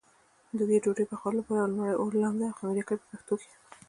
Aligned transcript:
د 0.57 0.59
دې 0.69 0.77
ډوډۍ 0.83 1.05
پخولو 1.09 1.37
لپاره 1.41 1.69
لومړی 1.69 1.93
اوړه 1.97 2.17
لمد 2.23 2.41
او 2.47 2.55
خمېره 2.57 2.83
کوي 2.87 2.99
په 3.01 3.07
پښتو 3.11 3.33
کې. 3.41 3.49